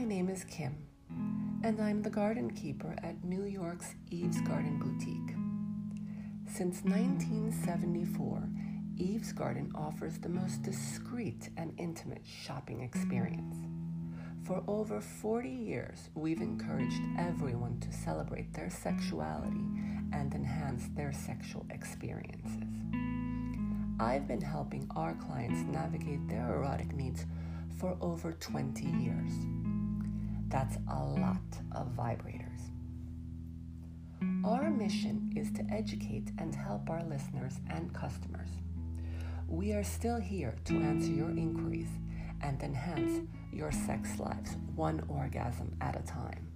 [0.00, 0.74] My name is Kim,
[1.62, 5.36] and I'm the garden keeper at New York's Eve's Garden Boutique.
[6.50, 8.48] Since 1974,
[8.96, 13.54] Eve's Garden offers the most discreet and intimate shopping experience.
[14.42, 19.66] For over 40 years, we've encouraged everyone to celebrate their sexuality
[20.14, 22.64] and enhance their sexual experiences.
[24.00, 27.26] I've been helping our clients navigate their erotic needs
[27.78, 29.59] for over 20 years.
[30.50, 31.36] That's a lot
[31.72, 32.60] of vibrators.
[34.44, 38.48] Our mission is to educate and help our listeners and customers.
[39.46, 41.88] We are still here to answer your inquiries
[42.42, 46.50] and enhance your sex lives one orgasm at a time.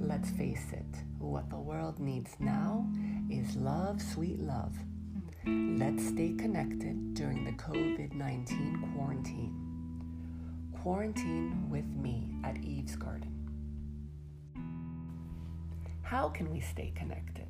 [0.00, 2.86] Let's face it, what the world needs now
[3.30, 4.74] is love, sweet love.
[5.46, 9.71] Let's stay connected during the COVID 19 quarantine.
[10.82, 13.30] Quarantine with me at Eve's Garden.
[16.02, 17.46] How can we stay connected?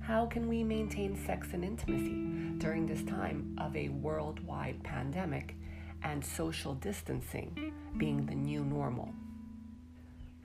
[0.00, 5.56] How can we maintain sex and intimacy during this time of a worldwide pandemic
[6.02, 9.08] and social distancing being the new normal?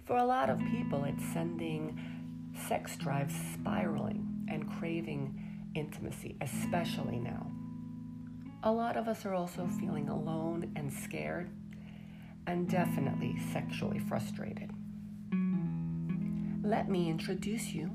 [0.05, 1.99] For a lot of people, it's sending
[2.69, 5.37] sex drives spiraling and craving
[5.75, 7.51] intimacy, especially now.
[8.61, 11.49] A lot of us are also feeling alone and scared,
[12.45, 14.69] and definitely sexually frustrated.
[16.61, 17.89] Let me introduce you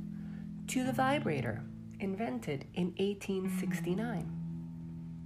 [0.68, 1.62] to the vibrator,
[2.00, 4.30] invented in 1869.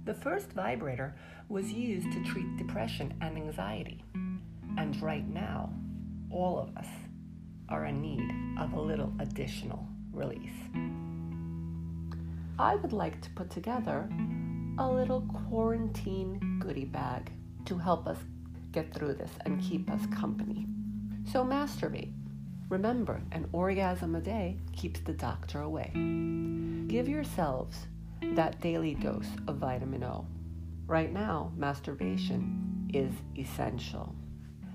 [0.03, 1.15] The first vibrator
[1.47, 4.03] was used to treat depression and anxiety,
[4.77, 5.71] and right now,
[6.29, 6.87] all of us
[7.69, 10.51] are in need of a little additional release.
[12.59, 14.09] I would like to put together
[14.79, 17.29] a little quarantine goodie bag
[17.65, 18.17] to help us
[18.71, 20.65] get through this and keep us company.
[21.29, 22.13] So, masturbate.
[22.69, 25.91] Remember, an orgasm a day keeps the doctor away.
[26.87, 27.87] Give yourselves
[28.21, 30.25] that daily dose of vitamin O.
[30.87, 34.15] Right now, masturbation is essential.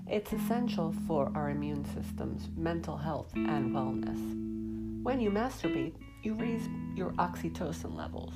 [0.07, 5.03] It's essential for our immune systems, mental health, and wellness.
[5.03, 8.35] When you masturbate, you raise your oxytocin levels.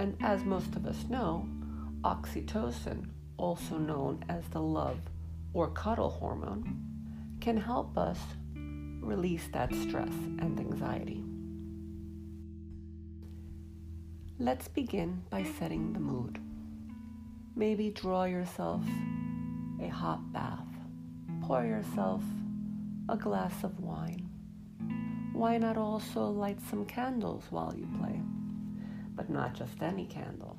[0.00, 1.46] And as most of us know,
[2.04, 4.98] oxytocin, also known as the love
[5.52, 6.80] or cuddle hormone,
[7.38, 8.18] can help us
[8.54, 11.22] release that stress and anxiety.
[14.38, 16.38] Let's begin by setting the mood.
[17.54, 18.82] Maybe draw yourself
[19.82, 20.64] a hot bath.
[21.42, 22.22] Pour yourself
[23.10, 24.30] a glass of wine
[25.32, 28.20] why not also light some candles while you play?
[29.20, 30.56] But not just any candle.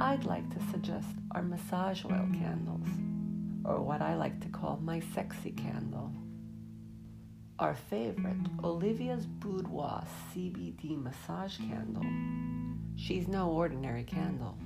[0.00, 2.88] I'd like to suggest our massage oil candles,
[3.64, 6.10] or what I like to call my sexy candle.
[7.60, 10.02] Our favorite, Olivia's Boudoir
[10.34, 12.02] CBD massage candle.
[12.96, 14.58] She's no ordinary candle.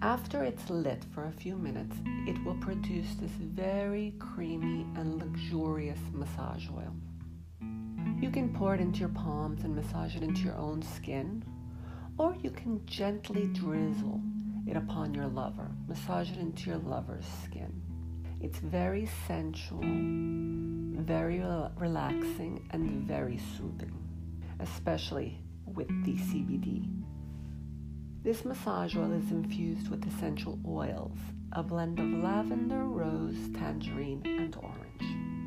[0.00, 1.94] After it's lit for a few minutes,
[2.26, 6.96] it will produce this very creamy and luxurious massage oil.
[8.20, 11.42] You can pour it into your palms and massage it into your own skin,
[12.18, 14.20] or you can gently drizzle
[14.66, 17.80] it upon your lover, massage it into your lover's skin.
[18.42, 19.80] It's very sensual,
[21.02, 21.42] very
[21.78, 23.96] relaxing, and very soothing,
[24.58, 27.02] especially with the CBD.
[28.22, 31.16] This massage oil is infused with essential oils,
[31.52, 35.39] a blend of lavender, rose, tangerine, and orange.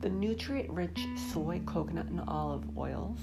[0.00, 3.18] The nutrient rich soy, coconut, and olive oils,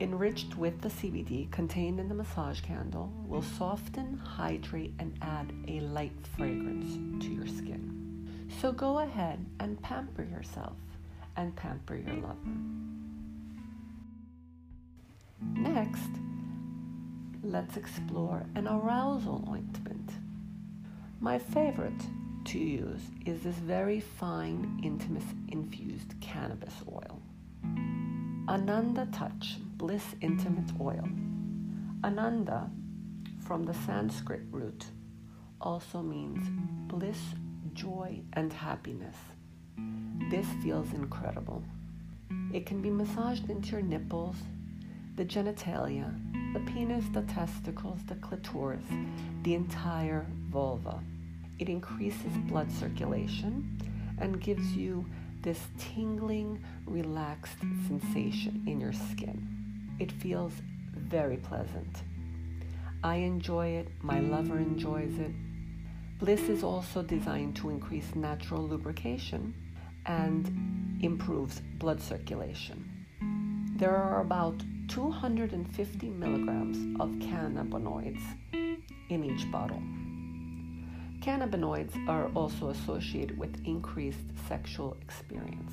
[0.00, 5.80] enriched with the CBD contained in the massage candle, will soften, hydrate, and add a
[5.80, 8.48] light fragrance to your skin.
[8.60, 10.76] So go ahead and pamper yourself
[11.36, 12.36] and pamper your lover.
[15.42, 16.10] Next,
[17.42, 20.10] let's explore an arousal ointment.
[21.20, 22.02] My favorite
[22.44, 27.20] to use is this very fine, intimate infused cannabis oil.
[28.48, 31.08] Ananda Touch Bliss Intimate Oil.
[32.04, 32.70] Ananda,
[33.46, 34.86] from the Sanskrit root,
[35.60, 36.48] also means
[36.88, 37.18] bliss,
[37.72, 39.16] joy, and happiness.
[40.30, 41.62] This feels incredible.
[42.52, 44.36] It can be massaged into your nipples,
[45.16, 46.12] the genitalia,
[46.52, 48.84] the penis, the testicles, the clitoris,
[49.42, 51.00] the entire vulva.
[51.62, 53.78] It increases blood circulation
[54.18, 55.06] and gives you
[55.42, 59.46] this tingling, relaxed sensation in your skin.
[60.00, 60.54] It feels
[60.92, 62.02] very pleasant.
[63.04, 65.30] I enjoy it, my lover enjoys it.
[66.18, 69.54] Bliss is also designed to increase natural lubrication
[70.06, 72.90] and improves blood circulation.
[73.76, 79.80] There are about 250 milligrams of cannabinoids in each bottle.
[81.22, 85.70] Cannabinoids are also associated with increased sexual experience.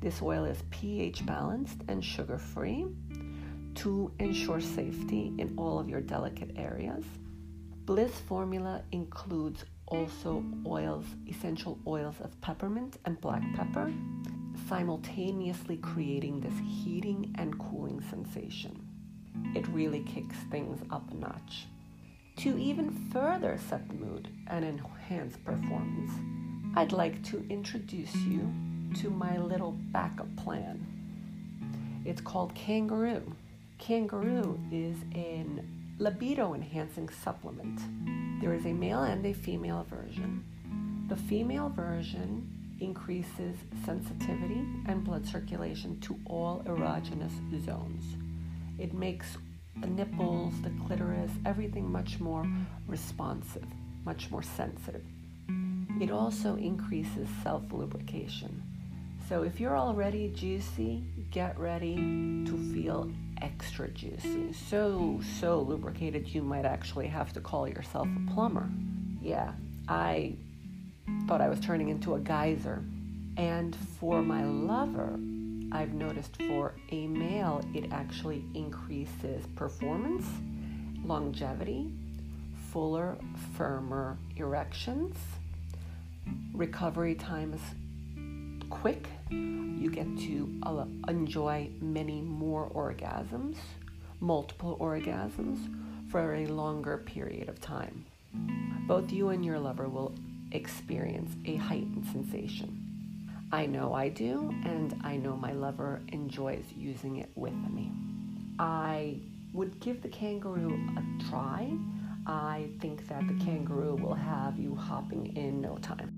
[0.00, 2.84] This oil is pH balanced and sugar free
[3.76, 7.04] to ensure safety in all of your delicate areas.
[7.84, 13.92] Bliss formula includes also oils, essential oils of peppermint and black pepper,
[14.68, 18.84] simultaneously creating this heating and cooling sensation.
[19.54, 21.66] It really kicks things up a notch.
[22.36, 26.10] To even further set the mood and enhance performance,
[26.74, 28.50] I'd like to introduce you
[29.00, 30.84] to my little backup plan.
[32.04, 33.34] It's called Kangaroo.
[33.78, 37.80] Kangaroo is an libido enhancing supplement.
[38.40, 40.44] There is a male and a female version.
[41.08, 42.48] The female version
[42.80, 47.32] increases sensitivity and blood circulation to all erogenous
[47.64, 48.04] zones.
[48.78, 49.36] It makes
[49.80, 52.46] the nipples, the clitoris, everything much more
[52.86, 53.66] responsive,
[54.04, 55.04] much more sensitive.
[56.00, 58.62] It also increases self lubrication.
[59.28, 63.10] So if you're already juicy, get ready to feel
[63.40, 64.52] extra juicy.
[64.52, 68.68] So, so lubricated, you might actually have to call yourself a plumber.
[69.20, 69.52] Yeah,
[69.88, 70.34] I
[71.26, 72.82] thought I was turning into a geyser.
[73.36, 75.18] And for my lover,
[75.72, 80.26] I've noticed for a male, it actually increases performance,
[81.02, 81.90] longevity,
[82.70, 83.16] fuller,
[83.56, 85.16] firmer erections.
[86.52, 87.62] Recovery time is
[88.68, 89.08] quick.
[89.30, 93.56] You get to uh, enjoy many more orgasms,
[94.20, 95.58] multiple orgasms,
[96.10, 98.04] for a longer period of time.
[98.86, 100.14] Both you and your lover will
[100.52, 102.81] experience a heightened sensation.
[103.54, 107.92] I know I do, and I know my lover enjoys using it with me.
[108.58, 109.18] I
[109.52, 111.70] would give the kangaroo a try.
[112.26, 116.14] I think that the kangaroo will have you hopping in no time.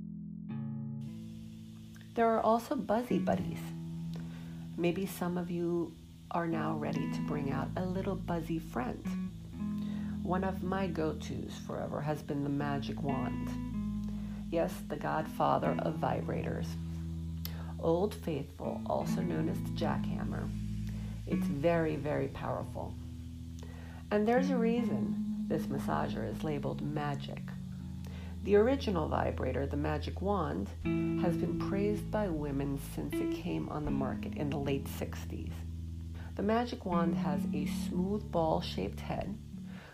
[2.14, 3.58] There are also buzzy buddies.
[4.76, 5.92] Maybe some of you
[6.30, 9.02] are now ready to bring out a little buzzy friend.
[10.22, 13.48] One of my go tos forever has been the magic wand.
[14.52, 16.68] Yes, the godfather of vibrators.
[17.84, 20.50] Old Faithful, also known as the jackhammer.
[21.26, 22.94] It's very, very powerful.
[24.10, 27.42] And there's a reason this massager is labeled magic.
[28.44, 30.70] The original vibrator, the Magic Wand,
[31.22, 35.52] has been praised by women since it came on the market in the late 60s.
[36.36, 39.36] The Magic Wand has a smooth ball shaped head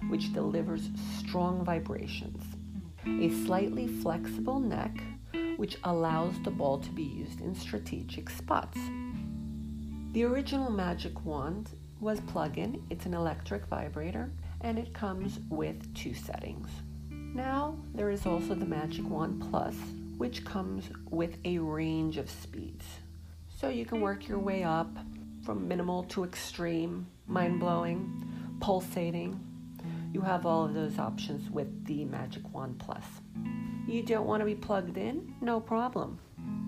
[0.09, 2.43] which delivers strong vibrations,
[3.05, 4.97] a slightly flexible neck
[5.61, 8.79] which allows the ball to be used in strategic spots.
[10.13, 11.69] The original Magic Wand
[12.01, 14.31] was plug in, it's an electric vibrator,
[14.63, 16.71] and it comes with two settings.
[17.11, 19.75] Now, there is also the Magic Wand Plus,
[20.17, 22.87] which comes with a range of speeds.
[23.59, 24.97] So you can work your way up
[25.45, 28.27] from minimal to extreme, mind blowing,
[28.61, 29.39] pulsating.
[30.15, 33.05] You have all of those options with the Magic Wand Plus.
[33.87, 35.35] You don't want to be plugged in?
[35.41, 36.19] No problem.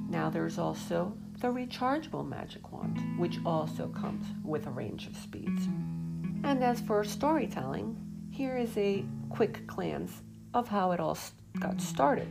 [0.08, 5.66] Now there's also the rechargeable Magic Wand, which also comes with a range of speeds.
[6.44, 7.96] And as for storytelling,
[8.30, 10.22] here is a quick glance
[10.54, 11.16] of how it all
[11.60, 12.28] got started,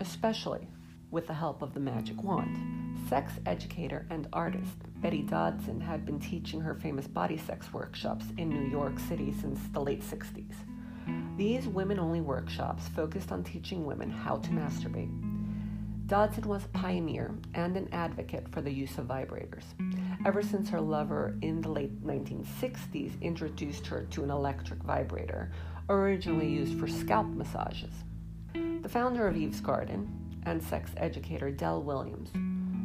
[0.00, 0.68] especially
[1.10, 2.98] with the help of the Magic Wand.
[3.08, 8.48] Sex educator and artist Betty Dodson had been teaching her famous body sex workshops in
[8.48, 10.54] New York City since the late 60s.
[11.40, 15.08] These women only workshops focused on teaching women how to masturbate.
[16.06, 19.64] Dodson was a pioneer and an advocate for the use of vibrators.
[20.26, 25.50] Ever since her lover in the late 1960s introduced her to an electric vibrator,
[25.88, 27.94] originally used for scalp massages.
[28.52, 32.28] The founder of Eve's Garden and sex educator Dell Williams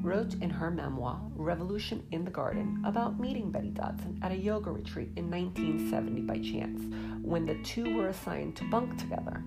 [0.06, 4.72] wrote in her memoir, Revolution in the Garden, about meeting Betty Dodson at a yoga
[4.72, 6.84] retreat in 1970 by chance,
[7.24, 9.44] when the two were assigned to bunk together.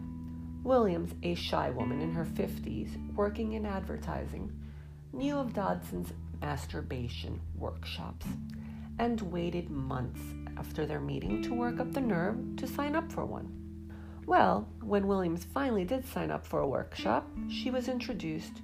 [0.65, 4.53] Williams, a shy woman in her 50s working in advertising,
[5.13, 8.27] knew of Dodson's masturbation workshops
[8.99, 10.21] and waited months
[10.57, 13.55] after their meeting to work up the nerve to sign up for one.
[14.27, 18.61] Well, when Williams finally did sign up for a workshop, she was introduced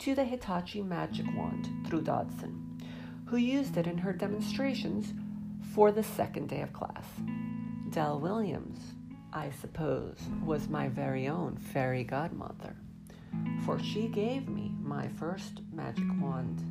[0.00, 2.80] to the Hitachi Magic Wand through Dodson,
[3.26, 5.12] who used it in her demonstrations
[5.74, 7.06] for the second day of class.
[7.90, 8.96] Dell Williams
[9.36, 12.74] I suppose, was my very own fairy godmother,
[13.66, 16.62] for she gave me my first magic wand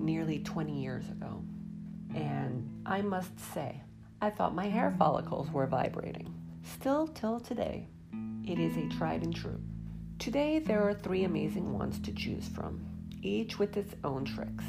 [0.00, 1.44] nearly 20 years ago.
[2.12, 3.82] And I must say,
[4.20, 6.34] I thought my hair follicles were vibrating.
[6.64, 7.86] Still, till today,
[8.44, 9.60] it is a tried and true.
[10.22, 12.86] Today, there are three amazing wands to choose from,
[13.22, 14.64] each with its own tricks.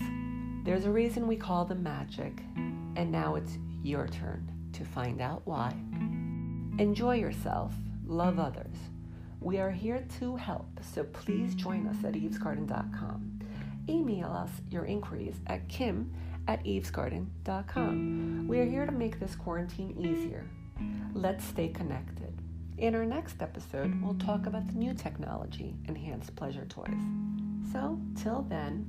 [0.64, 2.42] There's a reason we call them magic,
[2.96, 5.72] and now it's your turn to find out why.
[6.80, 7.72] Enjoy yourself,
[8.04, 8.76] love others.
[9.42, 13.40] We are here to help, so please join us at evesgarden.com.
[13.88, 16.12] Email us your inquiries at kim
[16.48, 18.48] at evesgarden.com.
[18.48, 20.48] We are here to make this quarantine easier.
[21.14, 22.43] Let's stay connected.
[22.78, 26.90] In our next episode, we'll talk about the new technology, enhanced pleasure toys.
[27.72, 28.86] So, till then,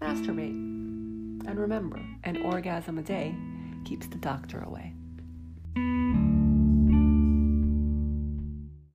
[0.00, 0.66] masturbate.
[1.46, 3.34] And remember, an orgasm a day
[3.84, 4.94] keeps the doctor away.